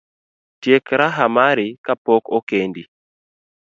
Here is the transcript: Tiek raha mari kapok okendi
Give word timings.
Tiek 0.61 0.85
raha 0.99 1.25
mari 1.35 1.67
kapok 1.85 2.23
okendi 2.37 2.83